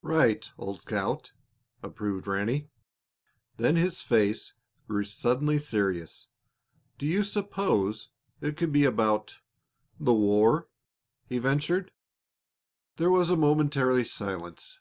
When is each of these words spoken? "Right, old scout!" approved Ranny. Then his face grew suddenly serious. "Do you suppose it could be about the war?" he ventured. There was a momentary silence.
"Right, 0.00 0.50
old 0.56 0.80
scout!" 0.80 1.32
approved 1.82 2.26
Ranny. 2.26 2.70
Then 3.58 3.76
his 3.76 4.00
face 4.00 4.54
grew 4.88 5.04
suddenly 5.04 5.58
serious. 5.58 6.28
"Do 6.96 7.04
you 7.04 7.22
suppose 7.22 8.08
it 8.40 8.56
could 8.56 8.72
be 8.72 8.86
about 8.86 9.40
the 10.00 10.14
war?" 10.14 10.68
he 11.26 11.36
ventured. 11.36 11.92
There 12.96 13.10
was 13.10 13.28
a 13.28 13.36
momentary 13.36 14.06
silence. 14.06 14.78